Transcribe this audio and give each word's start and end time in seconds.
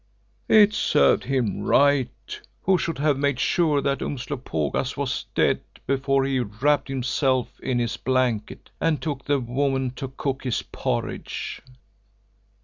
It 0.49 0.73
served 0.73 1.25
him 1.25 1.61
right 1.61 2.09
who 2.63 2.79
should 2.79 2.97
have 2.97 3.19
made 3.19 3.39
sure 3.39 3.81
that 3.83 4.01
Umslopogaas 4.01 4.97
was 4.97 5.25
dead 5.35 5.61
before 5.85 6.25
he 6.25 6.39
wrapped 6.39 6.87
himself 6.87 7.59
in 7.59 7.77
his 7.77 7.97
blanket 7.97 8.71
and 8.81 8.99
took 8.99 9.25
the 9.25 9.39
woman 9.39 9.91
to 9.97 10.07
cook 10.07 10.43
his 10.43 10.63
porridge." 10.63 11.61